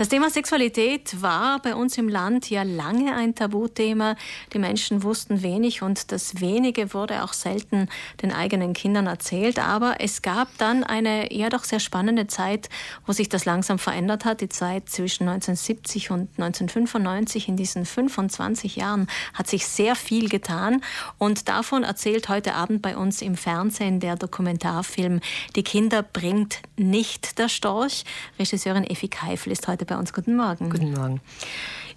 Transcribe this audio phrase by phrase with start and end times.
[0.00, 4.16] Das Thema Sexualität war bei uns im Land ja lange ein Tabuthema.
[4.54, 7.86] Die Menschen wussten wenig und das wenige wurde auch selten
[8.22, 9.58] den eigenen Kindern erzählt.
[9.58, 12.70] Aber es gab dann eine ja doch sehr spannende Zeit,
[13.04, 14.40] wo sich das langsam verändert hat.
[14.40, 17.48] Die Zeit zwischen 1970 und 1995.
[17.48, 20.80] In diesen 25 Jahren hat sich sehr viel getan.
[21.18, 25.20] Und davon erzählt heute Abend bei uns im Fernsehen der Dokumentarfilm
[25.56, 28.04] Die Kinder bringt nicht der Storch.
[28.38, 30.12] Regisseurin Effi Keifel ist heute bei uns.
[30.12, 30.70] Guten Morgen.
[30.70, 31.20] Guten Morgen.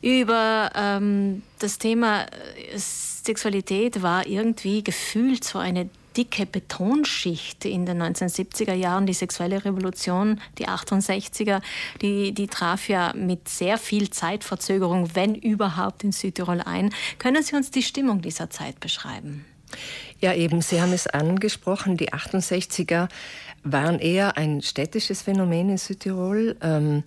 [0.00, 8.02] Über ähm, das Thema äh, Sexualität war irgendwie gefühlt so eine dicke Betonschicht in den
[8.02, 9.06] 1970er Jahren.
[9.06, 11.62] Die sexuelle Revolution, die 68er,
[12.00, 16.92] die, die traf ja mit sehr viel Zeitverzögerung, wenn überhaupt, in Südtirol ein.
[17.18, 19.44] Können Sie uns die Stimmung dieser Zeit beschreiben?
[20.22, 23.08] Ja, eben, Sie haben es angesprochen, die 68er
[23.64, 26.56] waren eher ein städtisches Phänomen in Südtirol.
[26.62, 27.02] Ähm,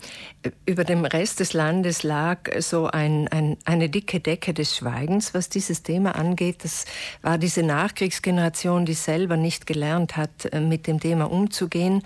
[0.65, 5.47] über dem Rest des Landes lag so ein, ein, eine dicke Decke des Schweigens, was
[5.47, 6.65] dieses Thema angeht.
[6.65, 6.83] Das
[7.21, 12.03] war diese Nachkriegsgeneration, die selber nicht gelernt hat, äh, mit dem Thema umzugehen.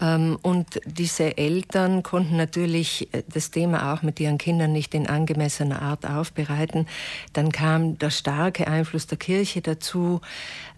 [0.00, 5.06] Ähm, und diese Eltern konnten natürlich äh, das Thema auch mit ihren Kindern nicht in
[5.06, 6.86] angemessener Art aufbereiten.
[7.32, 10.20] Dann kam der starke Einfluss der Kirche dazu.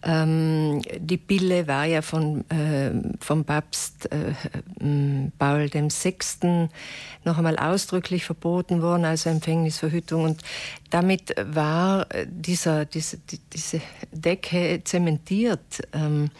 [0.02, 4.32] Ähm, die Pille war ja von, äh, vom Papst äh,
[5.38, 6.68] Paul VI.
[7.24, 10.24] noch einmal ausdrücklich verboten worden, also Empfängnisverhütung.
[10.24, 10.42] Und
[10.90, 13.18] damit war dieser, diese,
[13.52, 13.80] diese
[14.12, 15.82] Decke zementiert.
[15.92, 16.30] Ähm,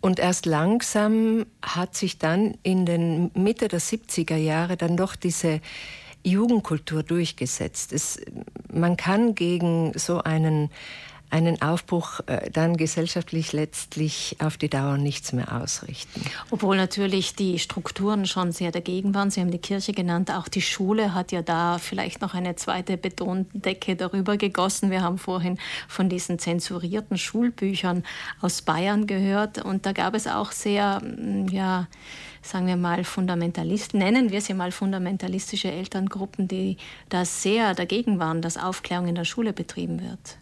[0.00, 5.60] und erst langsam hat sich dann in den Mitte der 70er Jahre dann doch diese
[6.24, 7.92] Jugendkultur durchgesetzt.
[7.92, 8.20] Es,
[8.72, 10.70] man kann gegen so einen
[11.36, 16.22] einen Aufbruch äh, dann gesellschaftlich letztlich auf die Dauer nichts mehr ausrichten.
[16.50, 19.30] Obwohl natürlich die Strukturen schon sehr dagegen waren.
[19.30, 20.30] Sie haben die Kirche genannt.
[20.30, 24.90] Auch die Schule hat ja da vielleicht noch eine zweite Betondecke darüber gegossen.
[24.90, 28.02] Wir haben vorhin von diesen zensurierten Schulbüchern
[28.40, 29.62] aus Bayern gehört.
[29.62, 31.86] Und da gab es auch sehr, mm, ja,
[32.40, 36.78] sagen wir mal, Fundamentalisten, nennen wir sie mal fundamentalistische Elterngruppen, die
[37.10, 40.38] da sehr dagegen waren, dass Aufklärung in der Schule betrieben wird.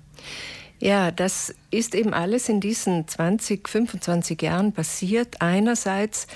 [0.81, 5.41] Ja, das ist eben alles in diesen 20, 25 Jahren passiert.
[5.41, 6.27] Einerseits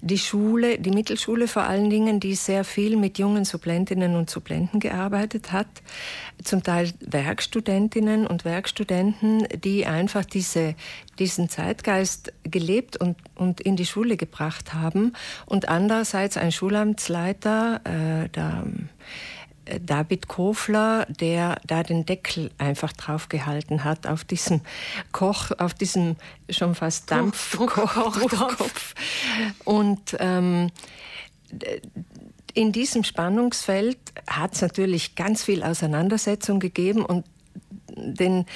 [0.00, 4.80] die Schule, die Mittelschule vor allen Dingen, die sehr viel mit jungen Supplentinnen und Supplenten
[4.80, 5.68] gearbeitet hat.
[6.42, 10.74] Zum Teil Werkstudentinnen und Werkstudenten, die einfach diese,
[11.18, 15.12] diesen Zeitgeist gelebt und, und in die Schule gebracht haben.
[15.46, 18.64] Und andererseits ein Schulamtsleiter, äh, der
[19.80, 24.60] David Kofler, der da den Deckel einfach draufgehalten hat auf diesem
[25.12, 26.16] Koch, auf diesem
[26.50, 28.94] schon fast Dampfkochtopf.
[29.64, 30.70] Und ähm,
[32.54, 37.24] in diesem Spannungsfeld hat es natürlich ganz viel Auseinandersetzung gegeben und
[37.94, 38.46] den,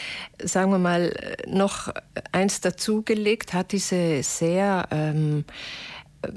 [0.43, 1.15] sagen wir mal,
[1.47, 1.93] noch
[2.33, 5.45] eins dazugelegt hat diese sehr ähm,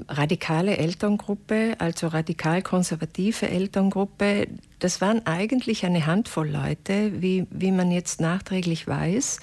[0.08, 8.20] radikale Elterngruppe, also radikal-konservative Elterngruppe, das waren eigentlich eine Handvoll Leute, wie, wie man jetzt
[8.20, 9.40] nachträglich weiß,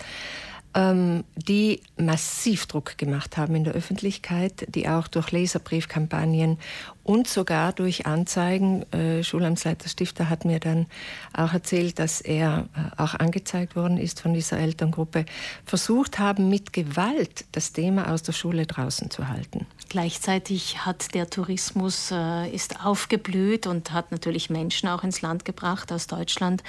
[0.78, 6.60] die massiv Druck gemacht haben in der Öffentlichkeit, die auch durch Leserbriefkampagnen
[7.08, 10.88] und sogar durch Anzeigen, äh, Schulamtsleiter Stifter hat mir dann
[11.34, 15.26] auch erzählt, dass er äh, auch angezeigt worden ist von dieser Elterngruppe,
[15.66, 19.66] versucht haben, mit Gewalt das Thema aus der Schule draußen zu halten.
[19.88, 25.94] Gleichzeitig hat der Tourismus äh, ist aufgeblüht und hat natürlich Menschen auch ins Land gebracht
[25.94, 26.62] aus Deutschland,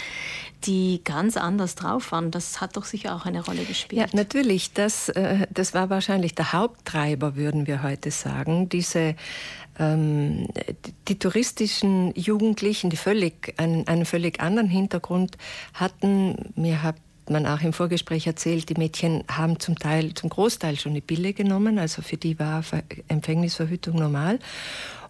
[0.65, 2.31] die ganz anders drauf waren.
[2.31, 3.98] Das hat doch sicher auch eine Rolle gespielt.
[3.99, 4.73] Ja, natürlich.
[4.75, 8.69] Das, äh, das war wahrscheinlich der Haupttreiber, würden wir heute sagen.
[8.69, 9.17] Diese
[9.77, 10.47] ähm,
[11.09, 15.37] die touristischen Jugendlichen, die völlig einen, einen völlig anderen Hintergrund
[15.75, 16.53] hatten.
[16.55, 16.95] Mir hat
[17.29, 21.33] man auch im Vorgespräch erzählt, die Mädchen haben zum Teil, zum Großteil schon die Pille
[21.33, 22.63] genommen, also für die war
[23.09, 24.39] Empfängnisverhütung normal.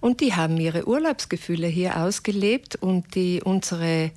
[0.00, 4.12] Und die haben ihre Urlaubsgefühle hier ausgelebt und die unsere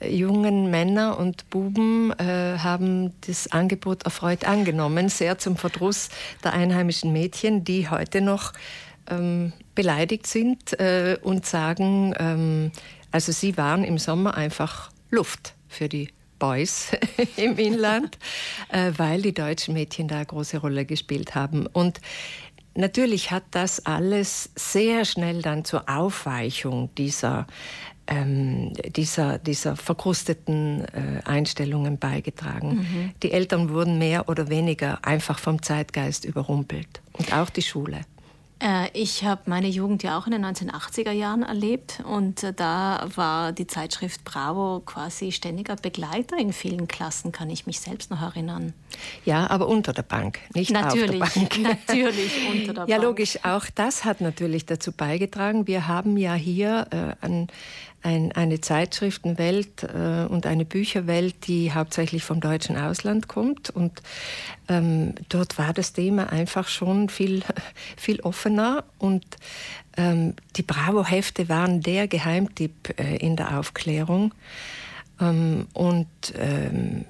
[0.00, 6.08] jungen Männer und Buben äh, haben das Angebot erfreut angenommen, sehr zum Verdruss
[6.44, 8.52] der einheimischen Mädchen, die heute noch
[9.10, 12.72] ähm, beleidigt sind äh, und sagen, ähm,
[13.10, 16.92] also sie waren im Sommer einfach Luft für die Boys
[17.36, 18.18] im Inland,
[18.68, 21.66] äh, weil die deutschen Mädchen da eine große Rolle gespielt haben.
[21.66, 22.00] Und
[22.74, 27.46] natürlich hat das alles sehr schnell dann zur Aufweichung dieser
[28.08, 32.76] ähm, dieser, dieser verkrusteten äh, Einstellungen beigetragen.
[32.76, 33.10] Mhm.
[33.22, 38.00] Die Eltern wurden mehr oder weniger einfach vom Zeitgeist überrumpelt und auch die Schule.
[38.60, 43.06] Äh, ich habe meine Jugend ja auch in den 1980er Jahren erlebt und äh, da
[43.14, 48.20] war die Zeitschrift Bravo quasi ständiger Begleiter in vielen Klassen, kann ich mich selbst noch
[48.20, 48.74] erinnern.
[49.24, 51.58] Ja, aber unter der Bank, nicht natürlich, auf der Bank.
[51.88, 53.02] Natürlich, unter der ja, Bank.
[53.02, 55.66] logisch, auch das hat natürlich dazu beigetragen.
[55.66, 57.48] Wir haben ja hier äh, ein
[58.02, 63.70] ein, eine Zeitschriftenwelt äh, und eine Bücherwelt, die hauptsächlich vom deutschen Ausland kommt.
[63.70, 64.02] Und
[64.68, 67.42] ähm, dort war das Thema einfach schon viel,
[67.96, 68.84] viel offener.
[68.98, 69.24] Und
[69.96, 74.32] ähm, die Bravo-Hefte waren der Geheimtipp äh, in der Aufklärung.
[75.20, 76.08] Ähm, und
[76.38, 77.04] ähm,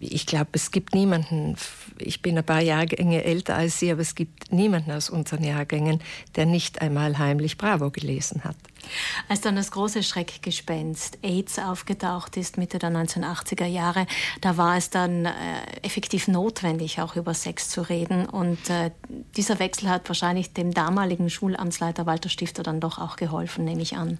[0.00, 1.56] ich glaube, es gibt niemanden,
[1.98, 6.00] ich bin ein paar Jahrgänge älter als Sie, aber es gibt niemanden aus unseren Jahrgängen,
[6.36, 8.56] der nicht einmal heimlich Bravo gelesen hat.
[9.28, 14.06] Als dann das große Schreckgespenst AIDS aufgetaucht ist, Mitte der 1980er Jahre,
[14.40, 15.30] da war es dann äh,
[15.82, 18.26] effektiv notwendig, auch über Sex zu reden.
[18.26, 18.90] Und äh,
[19.36, 23.96] dieser Wechsel hat wahrscheinlich dem damaligen Schulamtsleiter Walter Stifter dann doch auch geholfen, nehme ich
[23.96, 24.18] an.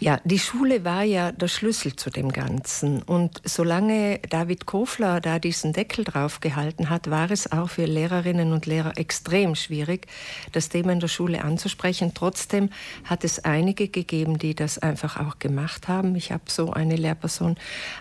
[0.00, 3.02] Ja, die Schule war ja der Schlüssel zu dem Ganzen.
[3.02, 8.52] Und solange David Kofler da diesen Deckel drauf gehalten hat, war es auch für Lehrerinnen
[8.52, 10.06] und Lehrer extrem schwierig,
[10.52, 12.12] das Thema in der Schule anzusprechen.
[12.14, 12.70] Trotzdem
[13.04, 16.14] hat es einige einige gegeben, die das einfach auch gemacht haben.
[16.16, 17.56] Ich habe so eine Lehrperson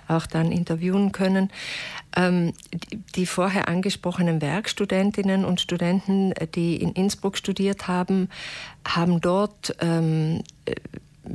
[0.08, 1.50] auch dann interviewen können.
[2.16, 2.54] Ähm,
[3.16, 8.30] die, vorher angesprochenen Werkstudentinnen und Studenten, die in Innsbruck studiert haben,
[8.86, 10.44] haben dort ähm,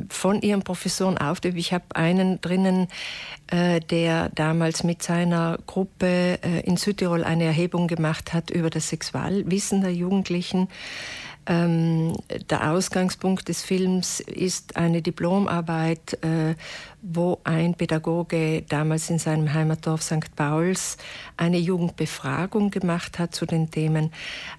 [0.08, 1.38] von ihren Professoren auf.
[1.44, 2.88] Ich habe einen drinnen,
[3.46, 8.88] äh, der damals mit seiner Gruppe äh, in Südtirol eine Erhebung gemacht hat über das
[8.88, 10.68] Sexualwissen der Jugendlichen.
[11.46, 12.16] Ähm,
[12.50, 16.54] der Ausgangspunkt des Films ist eine Diplomarbeit, äh,
[17.08, 20.34] wo ein Pädagoge damals in seinem Heimatdorf St.
[20.34, 20.96] Pauls
[21.36, 24.12] eine Jugendbefragung gemacht hat zu den Themen.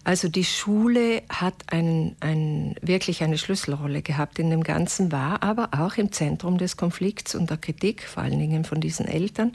[0.06, 5.70] Also die Schule hat einen, einen, wirklich eine Schlüsselrolle gehabt in dem Ganzen, war aber
[5.78, 9.52] auch im Zentrum des Konflikts und der Kritik, vor allen Dingen von diesen Eltern.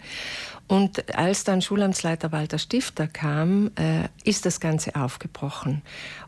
[0.69, 5.83] Und als dann Schulamtsleiter Walter Stifter kam, äh, ist das Ganze aufgebrochen.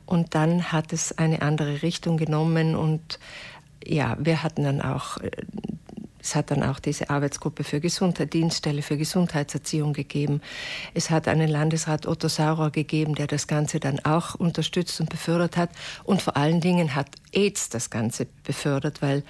[0.07, 3.19] Und dann hat es eine andere Richtung genommen und
[3.87, 5.31] ja, wir hatten dann auch, äh,
[6.25, 10.41] es hat dann auch diese Arbeitsgruppe für Gesundheit, Dienststelle für Gesundheitserziehung gegeben.
[10.95, 15.59] Es hat einen Landesrat Otto Saurer gegeben, der das Ganze dann auch unterstützt und befördert
[15.59, 15.69] hat.
[16.03, 19.23] Und vor allen Dingen hat AIDS das Ganze befördert, weil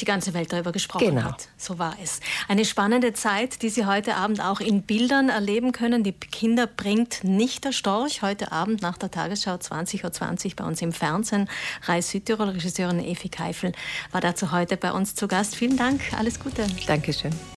[0.00, 1.22] die ganze Welt darüber gesprochen genau.
[1.22, 1.48] hat.
[1.56, 2.20] So war es.
[2.48, 6.02] Eine spannende Zeit, die Sie heute Abend auch in Bildern erleben können.
[6.02, 8.22] Die Kinder bringt nicht der Storch.
[8.22, 11.48] Heute Abend nach der Tagesschau 20.20 Uhr 20 bei uns im Fernsehen.
[11.84, 13.72] Reis Südtirol, Regisseurin Evi Keifel
[14.12, 15.56] war dazu heute bei uns zu Gast.
[15.56, 16.00] Vielen Dank.
[16.16, 16.66] Alles Gute.
[16.86, 17.32] Dankeschön.